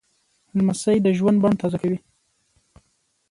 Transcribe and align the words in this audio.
لمسی 0.57 0.97
د 1.01 1.07
ژوند 1.17 1.37
بڼ 1.43 1.51
تازه 1.61 1.77
کوي. 1.81 1.99